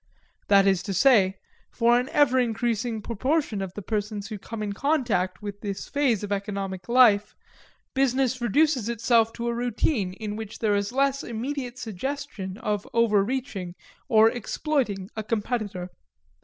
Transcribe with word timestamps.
That 0.47 0.65
is 0.65 0.81
to 0.89 0.95
say, 0.95 1.35
for 1.69 1.99
an 1.99 2.09
ever 2.09 2.39
increasing 2.39 3.03
proportion 3.03 3.61
of 3.61 3.75
the 3.75 3.83
persons 3.83 4.29
who 4.29 4.39
come 4.39 4.63
in 4.63 4.73
contact 4.73 5.43
with 5.43 5.61
this 5.61 5.87
phase 5.87 6.23
of 6.23 6.31
economic 6.31 6.89
life, 6.89 7.35
business 7.93 8.41
reduces 8.41 8.89
itself 8.89 9.31
to 9.33 9.47
a 9.47 9.53
routine 9.53 10.13
in 10.13 10.35
which 10.35 10.57
there 10.57 10.75
is 10.75 10.91
less 10.91 11.23
immediate 11.23 11.77
suggestion 11.77 12.57
of 12.57 12.87
overreaching 12.95 13.75
or 14.09 14.27
exploiting 14.31 15.11
a 15.15 15.21
competitor. 15.23 15.91